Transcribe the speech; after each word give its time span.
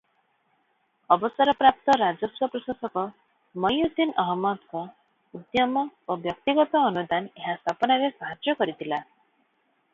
ଅବସରପ୍ରାପ୍ତ 1.15 1.97
ରାଜସ୍ୱ 2.01 2.47
ପ୍ରଶାସକ 2.53 3.03
ମଇଉଦ୍ଦିନ 3.65 4.17
ଅହମଦଙ୍କ 4.25 4.83
ଉଦ୍ୟମ 5.41 5.87
ଓ 5.91 6.19
ବ୍ୟକ୍ତିଗତ 6.27 6.85
ଅନୁଦାନ 6.89 7.33
ଏହା 7.43 7.57
ସ୍ଥାପନାରେ 7.63 8.13
ସାହାଯ୍ୟ 8.17 8.61
କରିଥିଲା। 8.63 9.05